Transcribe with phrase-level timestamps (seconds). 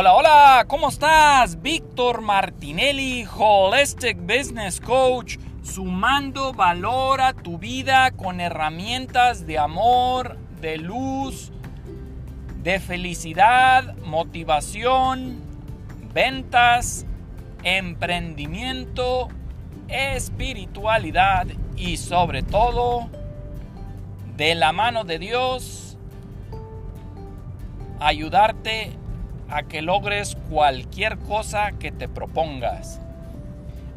[0.00, 1.60] Hola, hola, ¿cómo estás?
[1.60, 10.78] Víctor Martinelli, Holistic Business Coach, sumando valor a tu vida con herramientas de amor, de
[10.78, 11.52] luz,
[12.62, 15.38] de felicidad, motivación,
[16.14, 17.04] ventas,
[17.62, 19.28] emprendimiento,
[19.86, 23.10] espiritualidad y sobre todo
[24.34, 25.98] de la mano de Dios
[28.00, 28.96] ayudarte
[29.50, 33.00] a que logres cualquier cosa que te propongas.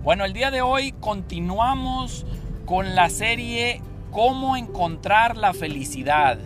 [0.03, 2.25] Bueno, el día de hoy continuamos
[2.65, 3.81] con la serie
[4.11, 6.37] Cómo encontrar la felicidad.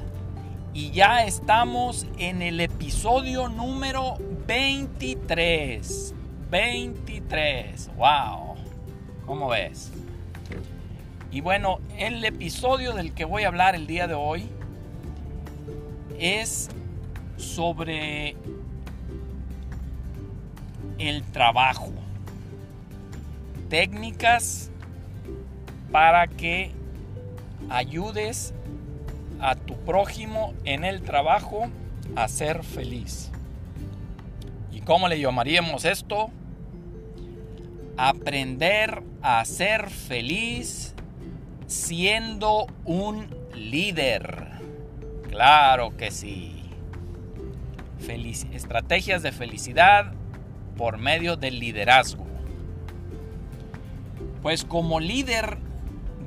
[0.74, 6.14] Y ya estamos en el episodio número 23.
[6.50, 7.92] 23.
[7.98, 8.56] ¡Wow!
[9.26, 9.92] ¿Cómo ves?
[11.32, 14.48] Y bueno, el episodio del que voy a hablar el día de hoy
[16.20, 16.70] es
[17.36, 18.36] sobre
[21.00, 21.92] el trabajo.
[23.70, 24.72] Técnicas
[25.92, 26.72] para que
[27.70, 28.54] ayudes
[29.40, 31.68] a tu prójimo en el trabajo
[32.16, 33.32] a ser feliz.
[34.72, 36.30] ¿Y cómo le llamaríamos esto?
[37.98, 40.94] Aprender a ser feliz
[41.68, 44.48] siendo un líder.
[45.30, 46.54] Claro que sí.
[48.54, 50.14] estrategias de felicidad
[50.78, 52.26] por medio del liderazgo.
[54.42, 55.58] Pues como líder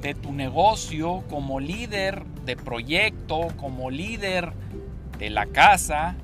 [0.01, 4.53] de tu negocio, como líder de proyecto, como líder
[5.19, 6.17] de la casa,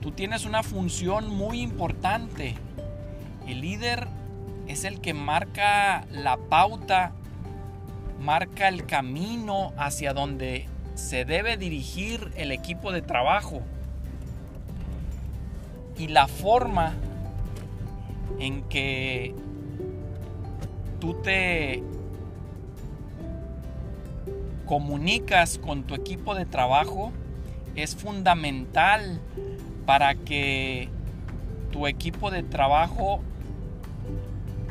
[0.00, 2.54] tú tienes una función muy importante.
[3.46, 4.08] El líder
[4.66, 7.12] es el que marca la pauta,
[8.20, 13.60] marca el camino hacia donde se debe dirigir el equipo de trabajo.
[15.98, 16.94] Y la forma
[18.38, 19.34] en que
[21.00, 21.82] tú te
[24.66, 27.12] comunicas con tu equipo de trabajo
[27.76, 29.20] es fundamental
[29.84, 30.88] para que
[31.70, 33.20] tu equipo de trabajo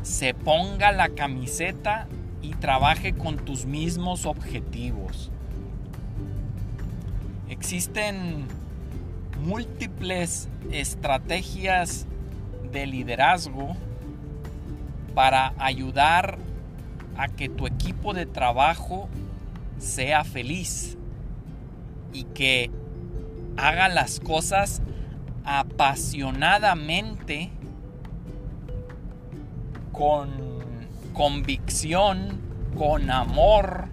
[0.01, 2.07] se ponga la camiseta
[2.41, 5.31] y trabaje con tus mismos objetivos.
[7.49, 8.45] Existen
[9.43, 12.07] múltiples estrategias
[12.75, 13.75] de liderazgo
[15.13, 16.37] para ayudar
[17.17, 19.07] a que tu equipo de trabajo
[19.77, 20.97] sea feliz
[22.11, 22.69] y que
[23.55, 24.81] haga las cosas
[25.45, 27.49] apasionadamente
[29.93, 30.29] con
[31.13, 32.41] convicción,
[32.77, 33.85] con amor,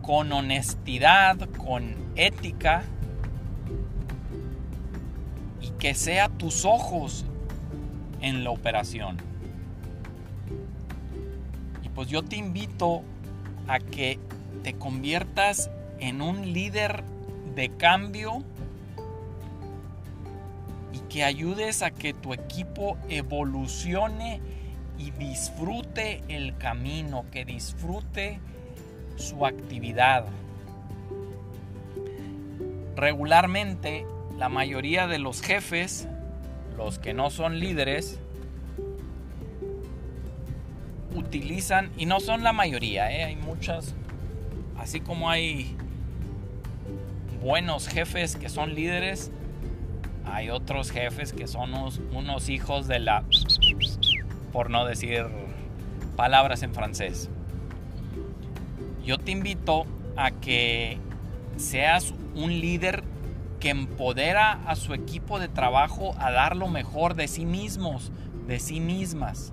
[0.00, 2.82] con honestidad, con ética
[5.78, 7.24] que sea tus ojos
[8.20, 9.16] en la operación.
[11.82, 13.02] Y pues yo te invito
[13.68, 14.18] a que
[14.62, 17.04] te conviertas en un líder
[17.54, 18.42] de cambio
[20.92, 24.40] y que ayudes a que tu equipo evolucione
[24.98, 28.40] y disfrute el camino, que disfrute
[29.16, 30.24] su actividad.
[32.96, 34.04] Regularmente,
[34.38, 36.08] la mayoría de los jefes,
[36.76, 38.20] los que no son líderes,
[41.14, 43.24] utilizan, y no son la mayoría, ¿eh?
[43.24, 43.96] hay muchas,
[44.78, 45.76] así como hay
[47.42, 49.32] buenos jefes que son líderes,
[50.24, 51.72] hay otros jefes que son
[52.12, 53.24] unos, hijos de la...
[54.52, 55.26] por no decir
[56.16, 57.28] palabras en francés.
[59.04, 60.98] Yo te invito a que
[61.56, 63.02] seas un líder
[63.60, 68.12] que empodera a su equipo de trabajo a dar lo mejor de sí mismos,
[68.46, 69.52] de sí mismas.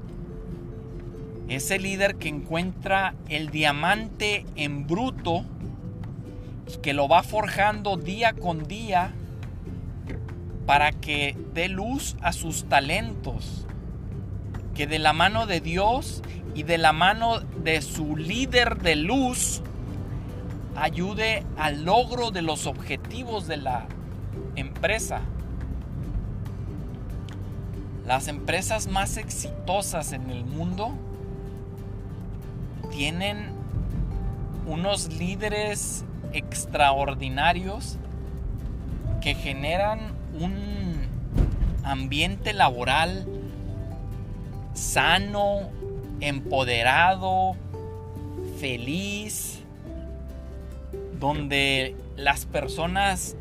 [1.48, 5.46] Ese líder que encuentra el diamante en bruto
[6.82, 9.14] que lo va forjando día con día
[10.66, 13.68] para que dé luz a sus talentos.
[14.74, 16.24] Que de la mano de Dios
[16.56, 19.62] y de la mano de su líder de luz
[20.76, 23.88] ayude al logro de los objetivos de la
[24.56, 25.22] empresa.
[28.06, 30.92] Las empresas más exitosas en el mundo
[32.92, 33.50] tienen
[34.68, 37.98] unos líderes extraordinarios
[39.22, 40.96] que generan un
[41.84, 43.28] ambiente laboral
[44.76, 45.70] sano,
[46.20, 47.56] empoderado,
[48.60, 49.64] feliz,
[51.20, 53.36] donde las personas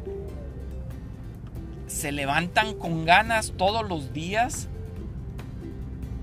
[1.94, 4.69] se levantan con ganas todos los días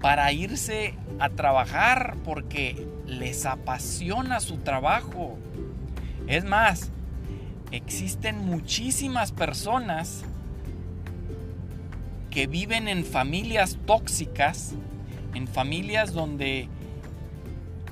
[0.01, 5.37] para irse a trabajar porque les apasiona su trabajo.
[6.27, 6.91] Es más,
[7.71, 10.23] existen muchísimas personas
[12.29, 14.73] que viven en familias tóxicas,
[15.35, 16.67] en familias donde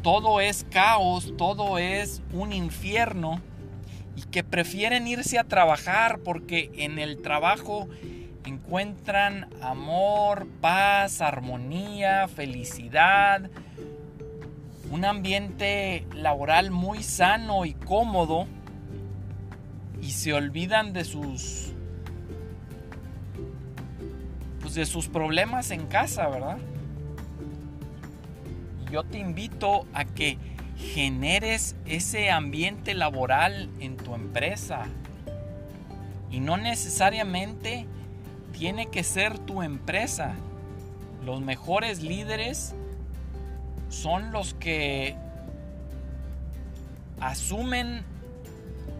[0.01, 3.41] todo es caos, todo es un infierno
[4.31, 7.87] que prefieren irse a trabajar porque en el trabajo
[8.45, 13.49] encuentran amor, paz, armonía, felicidad,
[14.91, 18.47] un ambiente laboral muy sano y cómodo
[20.01, 21.73] y se olvidan de sus
[24.61, 26.57] pues de sus problemas en casa, ¿verdad?
[28.91, 30.37] Yo te invito a que
[30.79, 34.85] generes ese ambiente laboral en tu empresa.
[36.31, 37.85] Y no necesariamente
[38.57, 40.35] tiene que ser tu empresa.
[41.25, 42.73] Los mejores líderes
[43.89, 45.15] son los que
[47.19, 48.03] asumen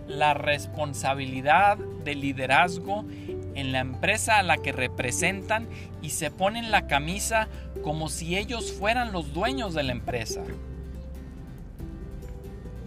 [0.07, 3.05] la responsabilidad de liderazgo
[3.55, 5.67] en la empresa a la que representan
[6.01, 7.47] y se ponen la camisa
[7.83, 10.41] como si ellos fueran los dueños de la empresa.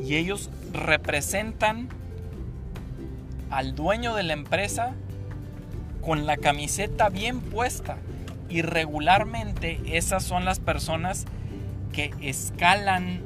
[0.03, 1.89] Y ellos representan
[3.51, 4.95] al dueño de la empresa
[6.01, 7.99] con la camiseta bien puesta.
[8.49, 11.25] Y regularmente esas son las personas
[11.93, 13.23] que escalan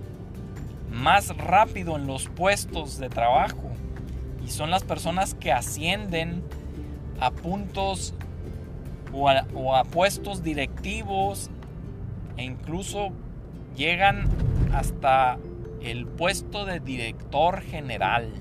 [0.92, 3.70] más rápido en los puestos de trabajo.
[4.44, 6.42] Y son las personas que ascienden
[7.20, 8.14] a puntos
[9.12, 11.50] o a, puestos directivos
[12.36, 13.12] e incluso
[13.76, 14.28] llegan
[14.74, 15.38] hasta
[15.82, 18.32] el puesto de director general.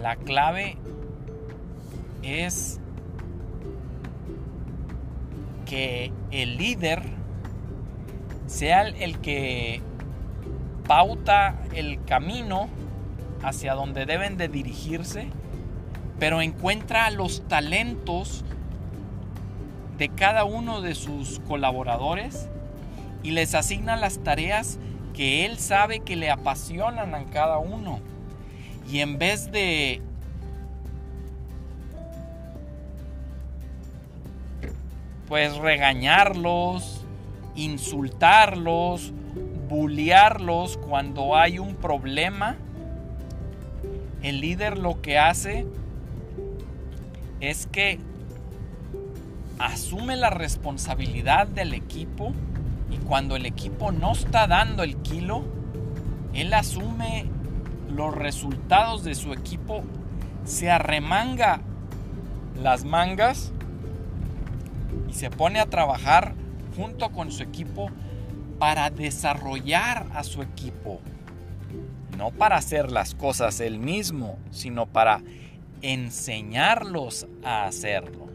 [0.00, 0.76] La clave
[2.22, 2.80] es
[5.66, 7.02] que el líder
[8.46, 9.82] sea el que
[10.86, 12.68] pauta el camino
[13.42, 15.28] hacia donde deben de dirigirse,
[16.18, 18.44] pero encuentra los talentos
[19.98, 22.48] de cada uno de sus colaboradores
[23.22, 24.78] y les asigna las tareas
[25.14, 28.00] que él sabe que le apasionan a cada uno.
[28.90, 30.00] Y en vez de
[35.28, 37.04] pues regañarlos,
[37.54, 39.12] insultarlos,
[39.68, 42.56] bullearlos cuando hay un problema,
[44.22, 45.66] el líder lo que hace
[47.40, 47.98] es que
[49.58, 52.32] asume la responsabilidad del equipo
[52.90, 55.44] y cuando el equipo no está dando el kilo,
[56.34, 57.26] él asume
[57.90, 59.82] los resultados de su equipo,
[60.44, 61.60] se arremanga
[62.62, 63.52] las mangas
[65.08, 66.34] y se pone a trabajar
[66.76, 67.90] junto con su equipo
[68.58, 71.00] para desarrollar a su equipo.
[72.16, 75.22] No para hacer las cosas él mismo, sino para
[75.82, 78.28] enseñarlos a hacerlo.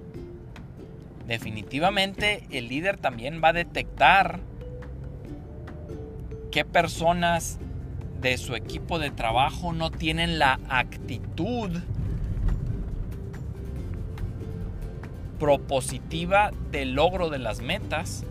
[1.28, 4.40] Definitivamente el líder también va a detectar
[6.52, 7.60] qué personas
[8.22, 11.81] de su equipo de trabajo no tienen la actitud
[15.40, 18.26] propositiva del logro de las metas.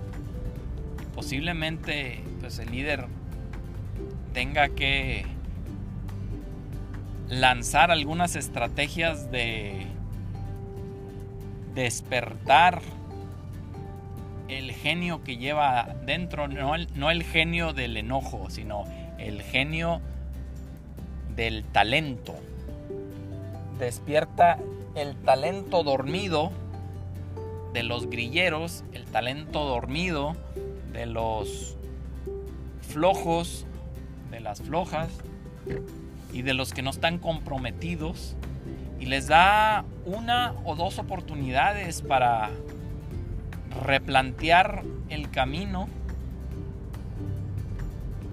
[1.14, 3.06] Posiblemente pues el líder
[4.32, 5.26] tenga que
[7.28, 9.86] lanzar algunas estrategias de
[11.74, 12.82] despertar
[14.48, 18.84] el genio que lleva dentro, no el, no el genio del enojo, sino
[19.18, 20.00] el genio
[21.34, 22.34] del talento.
[23.78, 24.58] Despierta
[24.94, 26.52] el talento dormido
[27.72, 30.36] de los grilleros, el talento dormido
[30.92, 31.76] de los
[32.82, 33.66] flojos,
[34.30, 35.10] de las flojas
[36.32, 38.36] y de los que no están comprometidos
[39.02, 42.50] y les da una o dos oportunidades para
[43.84, 45.88] replantear el camino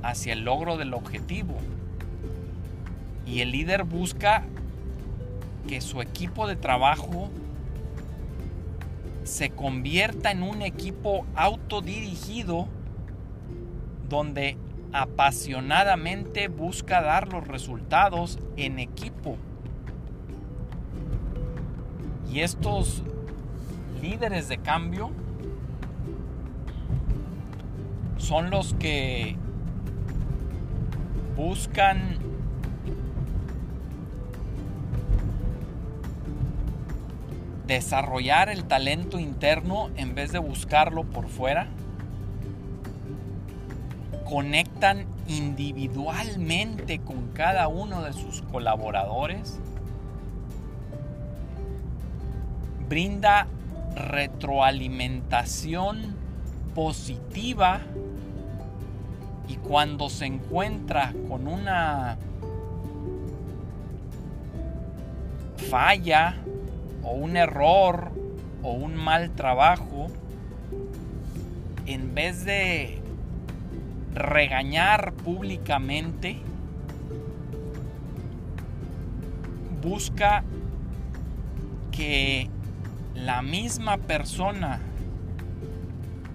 [0.04, 1.56] hacia el logro del objetivo.
[3.26, 4.44] Y el líder busca
[5.68, 7.32] que su equipo de trabajo
[9.24, 12.68] se convierta en un equipo autodirigido
[14.08, 14.56] donde
[14.94, 19.36] apasionadamente busca dar los resultados en equipo.
[22.32, 23.04] Y estos
[24.02, 25.12] líderes de cambio
[28.18, 29.36] son los que
[31.36, 32.20] buscan
[37.66, 41.68] desarrollar el talento interno en vez de buscarlo por fuera.
[44.28, 49.60] Conectan individualmente con cada uno de sus colaboradores.
[52.90, 53.48] Brinda
[53.96, 56.16] retroalimentación
[56.74, 57.82] positiva
[59.48, 62.18] y cuando se encuentra con una
[65.70, 66.38] falla
[67.04, 68.12] o un error
[68.64, 70.08] o un mal trabajo,
[71.86, 73.04] en vez de
[74.16, 76.38] regañar públicamente,
[79.82, 80.44] busca
[81.92, 82.50] que
[83.16, 84.80] la misma persona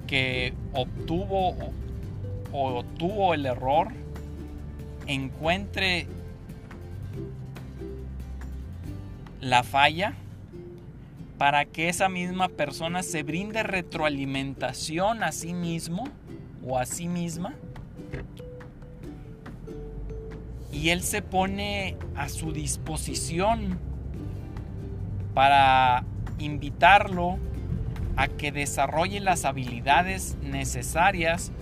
[0.07, 1.73] que obtuvo
[2.53, 3.89] o, tuvo el error
[5.07, 6.07] encuentre
[9.41, 10.15] la falla
[11.39, 16.05] para que esa misma persona se brinde retroalimentación a sí mismo
[16.65, 17.55] o a sí misma.
[20.73, 23.79] Y él se pone a su disposición
[25.35, 26.05] para
[26.39, 27.39] invitarlo
[28.17, 31.53] a que desarrolle las habilidades necesarias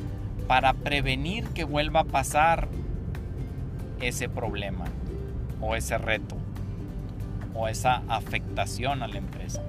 [0.47, 2.69] para prevenir que vuelva a pasar
[4.01, 4.85] ese problema
[5.61, 6.37] o ese reto
[7.55, 9.63] o esa afectación a la empresa.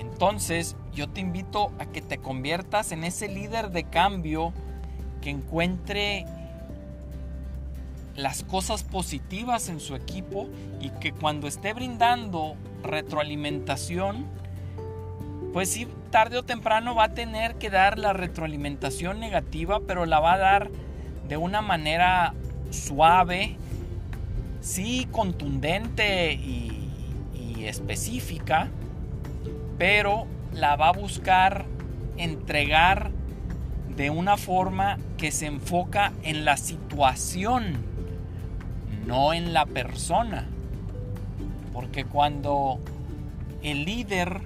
[0.00, 4.52] Entonces yo te invito a que te conviertas en ese líder de cambio
[5.20, 6.24] que encuentre
[8.16, 10.48] las cosas positivas en su equipo
[10.80, 14.26] y que cuando esté brindando retroalimentación,
[15.52, 20.20] pues sí, tarde o temprano va a tener que dar la retroalimentación negativa, pero la
[20.20, 20.70] va a dar
[21.28, 22.34] de una manera
[22.70, 23.56] suave,
[24.60, 26.72] sí contundente y,
[27.64, 28.68] específica,
[29.76, 31.64] pero la va a buscar
[32.16, 33.10] entregar
[33.96, 37.85] de una forma que se enfoca en la situación,
[39.06, 40.46] no en la persona.
[41.72, 42.80] Porque cuando
[43.62, 44.40] el líder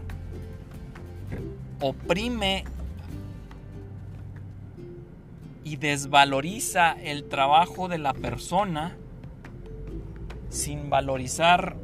[1.80, 2.64] oprime
[5.64, 8.96] y desvaloriza el trabajo de la persona,
[10.50, 11.76] sin valorizar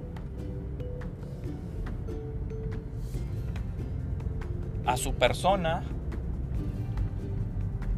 [4.85, 5.83] a su persona,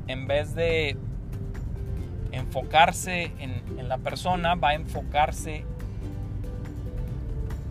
[0.07, 0.97] en vez de
[2.49, 5.65] enfocarse en, la persona, va a enfocarse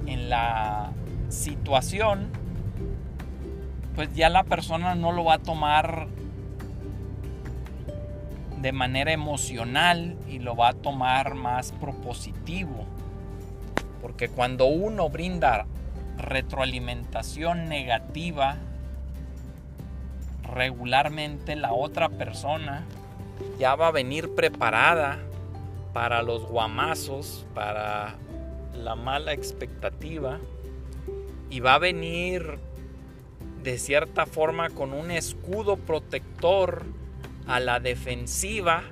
[0.06, 0.92] en la
[1.30, 2.30] situación,
[3.96, 6.08] pues ya la persona no lo va a tomar
[8.62, 12.86] de manera emocional y lo va a tomar más propositivo.
[14.00, 15.66] Porque cuando uno brinda
[16.18, 18.58] retroalimentación negativa,
[20.44, 22.86] regularmente la otra persona
[23.60, 25.20] ya va a venir preparada
[25.94, 28.16] para los guamazos, para
[28.76, 30.40] la mala expectativa
[31.50, 32.60] y va a venir
[33.64, 36.84] de cierta forma con un escudo protector
[37.48, 38.84] a la defensiva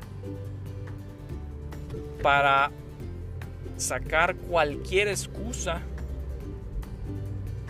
[2.21, 2.71] para
[3.77, 5.81] sacar cualquier excusa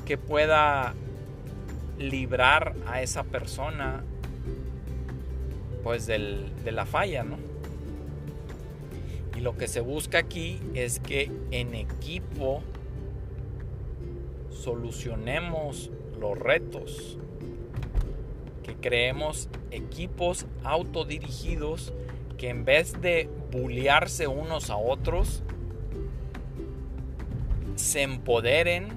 [0.06, 0.94] que pueda
[1.98, 4.04] librar a esa persona
[5.86, 7.38] pues de la falla, ¿no?
[9.38, 12.64] Y lo que se busca aquí es que en equipo
[14.50, 17.20] solucionemos los retos
[18.64, 21.94] que creemos equipos autodirigidos
[22.40, 25.44] que en vez de bullearse unos a otros,
[27.76, 28.88] se empoderen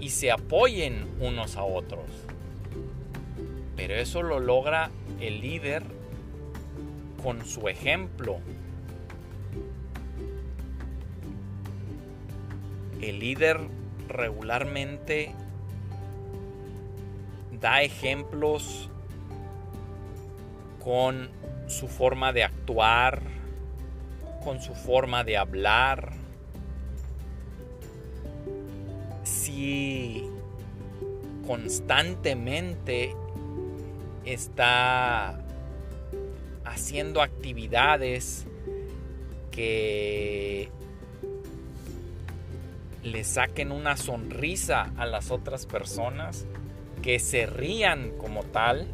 [0.00, 2.06] y se apoyen unos a otros.
[3.76, 5.82] Pero eso lo logra el líder
[7.22, 8.38] con su ejemplo.
[13.00, 13.60] El líder
[14.08, 15.34] regularmente
[17.60, 18.90] da ejemplos
[20.82, 21.30] con
[21.66, 23.22] su forma de actuar,
[24.42, 26.12] con su forma de hablar.
[29.22, 30.28] Si
[31.46, 33.14] constantemente
[34.24, 35.38] está
[36.64, 38.46] haciendo actividades
[39.50, 40.70] que
[43.02, 46.46] le saquen una sonrisa a las otras personas,
[47.02, 48.88] que se rían como tal.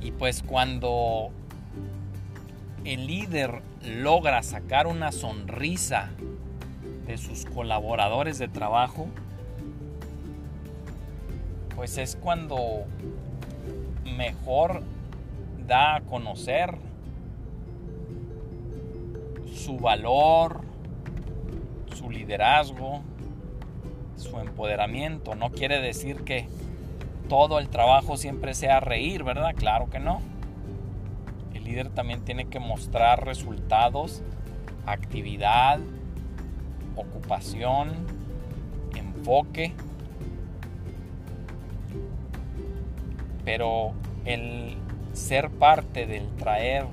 [0.00, 1.30] Y pues cuando
[2.84, 6.10] el líder logra sacar una sonrisa
[7.06, 9.08] de sus colaboradores de trabajo,
[11.76, 12.84] pues es cuando
[14.16, 14.82] mejor
[15.66, 16.76] da a conocer
[19.54, 20.62] su valor,
[21.94, 23.02] su liderazgo,
[24.16, 25.34] su empoderamiento.
[25.34, 26.48] No quiere decir que
[27.28, 29.54] todo el trabajo siempre sea reír, ¿verdad?
[29.54, 30.20] Claro que no.
[31.54, 34.22] El líder también tiene que mostrar resultados,
[34.86, 35.80] actividad,
[36.96, 37.90] ocupación,
[38.94, 39.72] enfoque.
[43.44, 43.92] Pero
[44.24, 44.76] el
[45.12, 46.86] ser parte del traer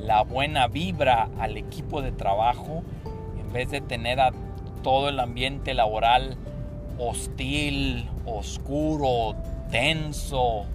[0.00, 2.82] la buena vibra al equipo de trabajo,
[3.38, 4.32] en vez de tener a
[4.82, 6.36] todo el ambiente laboral
[6.98, 9.36] hostil, oscuro,
[9.70, 10.66] tenso,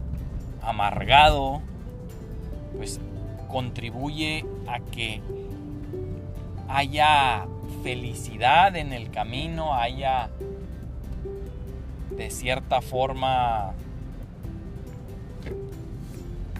[0.61, 1.61] amargado,
[2.77, 2.99] pues
[3.47, 5.21] contribuye a que
[6.67, 7.45] haya
[7.83, 10.29] felicidad en el camino, haya
[12.11, 13.73] de cierta forma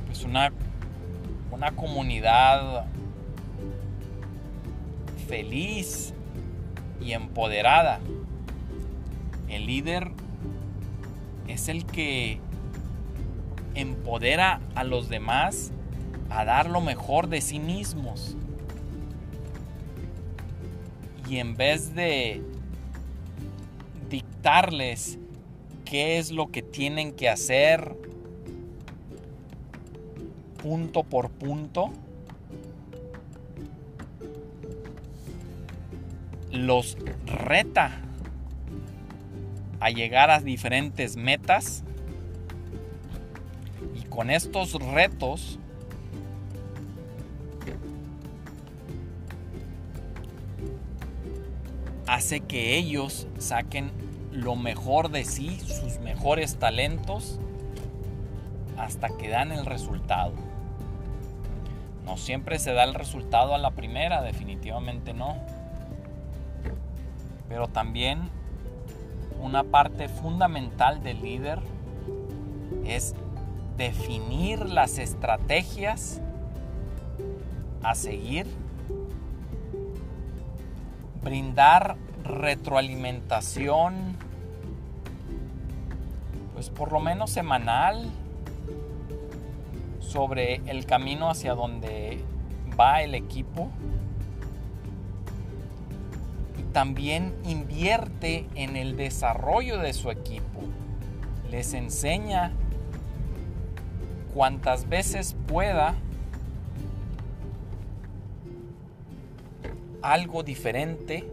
[0.05, 0.51] pues una,
[1.51, 2.85] una comunidad
[5.27, 6.13] feliz
[7.01, 7.99] y empoderada.
[9.49, 10.11] El líder
[11.47, 12.39] es el que
[13.75, 15.71] empodera a los demás
[16.29, 18.35] a dar lo mejor de sí mismos.
[21.29, 22.41] Y en vez de
[24.09, 25.17] dictarles
[25.85, 27.95] qué es lo que tienen que hacer
[30.63, 31.91] punto por punto,
[36.51, 37.91] los reta
[39.82, 41.84] a llegar a diferentes metas
[43.93, 45.60] y con estos retos
[52.08, 53.91] hace que ellos saquen
[54.32, 57.41] lo mejor de sí, sus mejores talentos,
[58.78, 60.52] hasta que dan el resultado.
[62.05, 65.37] No siempre se da el resultado a la primera, definitivamente no.
[67.47, 68.29] Pero también
[69.41, 71.59] una parte fundamental del líder
[72.85, 73.15] es
[73.77, 76.21] definir las estrategias
[77.81, 78.47] a seguir
[81.21, 84.17] brindar retroalimentación,
[86.53, 88.09] pues por lo menos semanal,
[90.13, 92.19] sobre el camino hacia donde
[92.80, 93.71] va el equipo.
[96.60, 100.62] Y también invierte en el desarrollo de su equipo.
[101.49, 102.52] Les enseña
[104.36, 105.95] cuantas veces pueda
[110.04, 111.28] algo diferente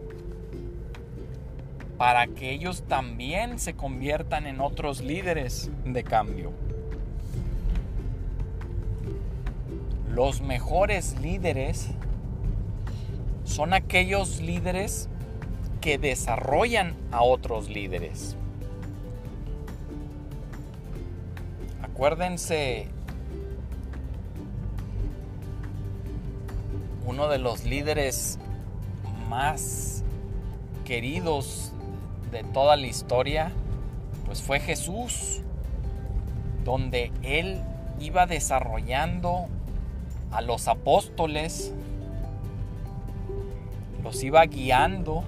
[1.99, 6.51] para que ellos también se conviertan en otros líderes de cambio.
[10.13, 11.87] Los mejores líderes
[13.45, 15.07] son aquellos líderes
[15.79, 18.35] que desarrollan a otros líderes.
[21.81, 22.87] Acuérdense
[27.05, 28.37] uno de los líderes
[29.29, 30.03] más
[30.83, 31.71] queridos
[32.31, 33.51] de toda la historia,
[34.25, 35.41] pues fue Jesús,
[36.65, 37.61] donde Él
[37.99, 39.47] iba desarrollando
[40.31, 41.73] a los apóstoles,
[44.03, 45.23] los iba guiando,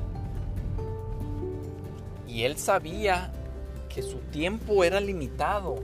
[2.28, 3.32] y Él sabía
[3.89, 5.76] que su tiempo era limitado,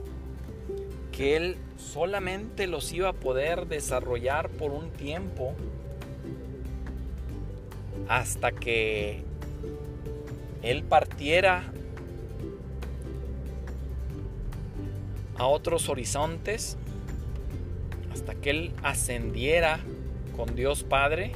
[1.12, 5.54] que Él solamente los iba a poder desarrollar por un tiempo
[8.08, 9.22] hasta que
[10.62, 11.72] Él partiera
[15.36, 16.76] a otros horizontes,
[18.12, 19.80] hasta que Él ascendiera
[20.36, 21.32] con Dios Padre.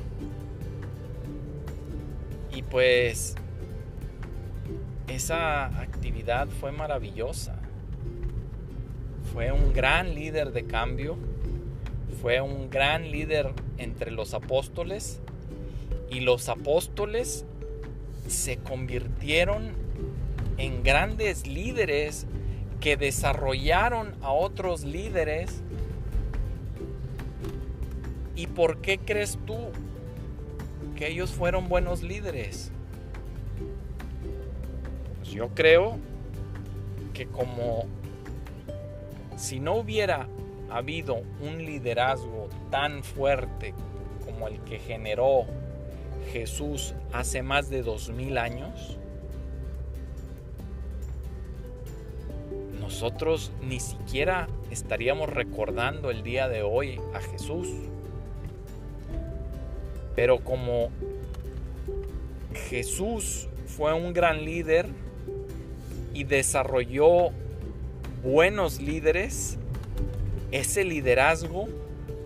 [2.54, 3.34] Y pues
[5.08, 7.56] esa actividad fue maravillosa.
[9.32, 11.16] Fue un gran líder de cambio.
[12.22, 15.20] Fue un gran líder entre los apóstoles
[16.10, 17.44] y los apóstoles
[18.28, 19.72] se convirtieron
[20.58, 22.26] en grandes líderes
[22.80, 25.62] que desarrollaron a otros líderes.
[28.36, 29.56] ¿Y por qué crees tú
[30.96, 32.72] que ellos fueron buenos líderes?
[35.18, 35.98] Pues yo creo
[37.12, 37.86] que como
[39.36, 40.26] si no hubiera
[40.70, 43.74] habido un liderazgo tan fuerte
[44.24, 45.44] como el que generó
[46.32, 48.98] Jesús hace más de dos mil años,
[52.80, 57.68] nosotros ni siquiera estaríamos recordando el día de hoy a Jesús.
[60.14, 60.90] Pero como
[62.68, 64.86] Jesús fue un gran líder
[66.12, 67.30] y desarrolló
[68.22, 69.58] buenos líderes,
[70.52, 71.66] ese liderazgo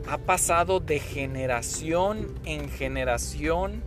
[0.06, 3.82] ha pasado de generación en generación,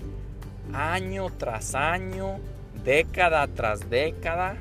[0.74, 2.40] año tras año,
[2.84, 4.58] década tras década,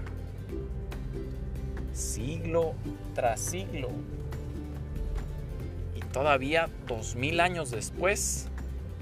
[1.94, 2.74] siglo
[3.14, 3.88] tras siglo.
[5.96, 8.49] Y todavía dos mil años después,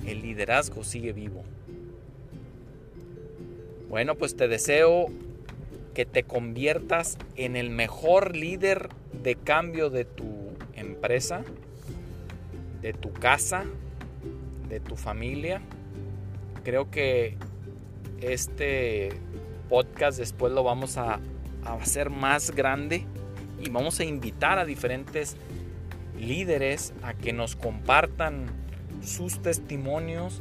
[0.08, 1.44] el liderazgo sigue vivo.
[3.88, 5.06] Bueno, pues te deseo
[5.94, 8.88] que te conviertas en el mejor líder
[9.22, 10.26] de cambio de tu
[10.74, 11.42] empresa,
[12.82, 13.64] de tu casa,
[14.68, 15.60] de tu familia.
[16.64, 17.36] Creo que
[18.20, 19.10] este
[19.68, 21.20] podcast después lo vamos a,
[21.64, 23.04] hacer más grande
[23.62, 25.36] y vamos a invitar a diferentes
[26.18, 28.46] líderes a que nos compartan
[29.02, 30.40] sus testimonios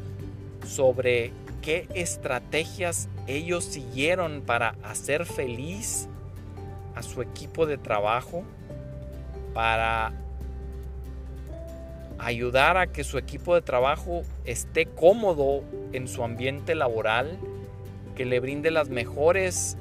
[0.65, 6.07] sobre qué estrategias ellos siguieron para hacer feliz
[6.95, 8.43] a su equipo de trabajo,
[9.53, 10.13] para
[12.19, 17.37] ayudar a que su equipo de trabajo esté cómodo en su ambiente laboral,
[18.15, 19.77] que le brinde las mejores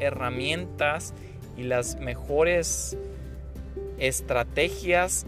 [0.00, 1.14] herramientas
[1.56, 2.96] y las mejores
[3.98, 5.26] estrategias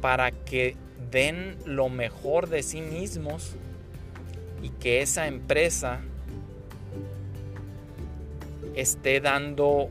[0.00, 0.76] para que
[1.10, 3.56] den lo mejor de sí mismos
[4.62, 6.00] y que esa empresa
[8.74, 9.90] esté dando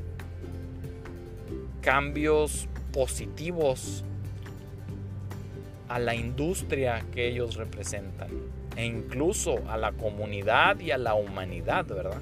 [1.81, 4.03] cambios positivos
[5.87, 8.29] a la industria que ellos representan
[8.75, 12.21] e incluso a la comunidad y a la humanidad, ¿verdad?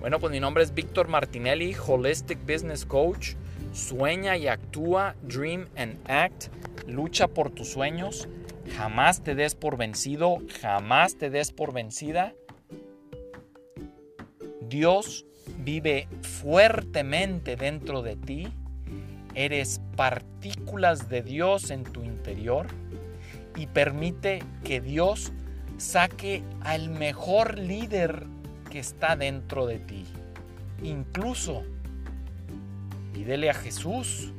[0.00, 3.34] Bueno, pues mi nombre es Víctor Martinelli, Holistic Business Coach.
[3.72, 6.46] Sueña y actúa, dream and act,
[6.86, 8.28] lucha por tus sueños,
[8.76, 12.34] jamás te des por vencido, jamás te des por vencida.
[14.68, 15.26] Dios
[15.58, 18.48] vive fuertemente dentro de ti,
[19.34, 22.66] eres partículas de Dios en tu interior
[23.56, 25.32] y permite que Dios
[25.78, 28.26] saque al mejor líder
[28.70, 30.04] que está dentro de ti.
[30.82, 31.64] Incluso
[33.18, 34.32] pídele a Jesús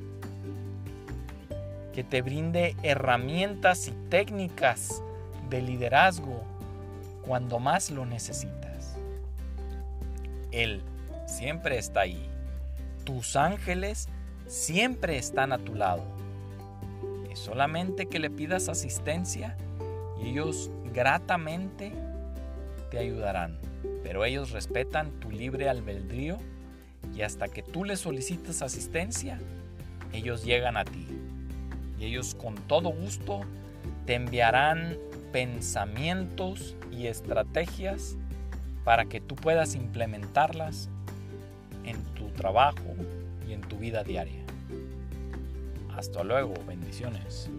[1.93, 5.03] que te brinde herramientas y técnicas
[5.49, 6.45] de liderazgo
[7.21, 8.95] cuando más lo necesitas.
[10.51, 10.81] Él
[11.27, 12.25] siempre está ahí.
[13.03, 14.07] Tus ángeles
[14.47, 16.05] siempre están a tu lado.
[17.29, 19.57] Es solamente que le pidas asistencia
[20.23, 21.91] y ellos gratamente
[22.89, 23.59] te ayudarán
[24.03, 26.37] pero ellos respetan tu libre albedrío
[27.19, 29.41] y hasta que tú les solicites asistencia,
[30.13, 31.05] ellos llegan a ti.
[31.99, 33.41] Y ellos con todo gusto
[34.05, 34.97] te enviarán
[35.33, 38.15] pensamientos y estrategias
[38.85, 40.89] para que tú puedas implementarlas
[41.83, 42.95] en tu trabajo
[43.45, 44.45] y en tu vida diaria.
[45.97, 47.49] Hasta luego, bendiciones.